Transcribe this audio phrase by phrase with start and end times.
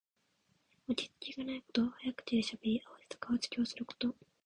[0.87, 1.85] 落ち着きがないこと。
[1.99, 4.15] 早口でしゃべり、あわてた顔つきをすること。